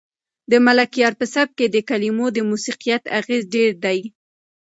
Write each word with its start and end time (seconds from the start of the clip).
د 0.51 0.53
ملکیار 0.65 1.13
په 1.19 1.25
سبک 1.33 1.53
کې 1.59 1.67
د 1.69 1.77
کلمو 1.89 2.27
د 2.35 2.39
موسیقیت 2.49 3.03
اغېز 3.19 3.43
ډېر 3.55 3.71
دی. 3.85 3.99